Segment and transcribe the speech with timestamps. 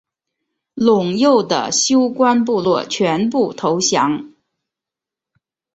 [0.77, 4.33] 陇右的休官部落全部投降。